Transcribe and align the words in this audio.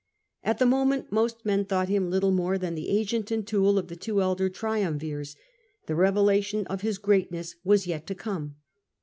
At 0.43 0.57
the 0.57 0.65
moment 0.65 1.11
most 1.11 1.45
men 1.45 1.63
thought 1.63 1.87
him 1.87 2.09
little 2.09 2.31
more 2.31 2.57
than 2.57 2.73
the 2.73 2.89
agent 2.89 3.29
and 3.29 3.45
tool 3.45 3.77
of 3.77 3.87
the 3.87 3.95
two 3.95 4.19
elder 4.19 4.49
triumvirs; 4.49 5.35
the 5.85 5.93
revelation 5.93 6.65
of 6.65 6.81
his 6.81 6.97
greatness 6.97 7.53
was 7.63 7.85
yet 7.85 8.07
to 8.07 8.15
come. 8.15 8.55